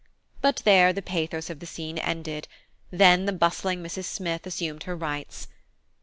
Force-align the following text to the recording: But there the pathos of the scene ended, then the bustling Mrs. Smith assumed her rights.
But 0.41 0.63
there 0.65 0.91
the 0.93 1.03
pathos 1.03 1.51
of 1.51 1.59
the 1.59 1.67
scene 1.67 1.99
ended, 1.99 2.47
then 2.89 3.25
the 3.27 3.31
bustling 3.31 3.83
Mrs. 3.83 4.05
Smith 4.05 4.47
assumed 4.47 4.85
her 4.85 4.95
rights. 4.95 5.47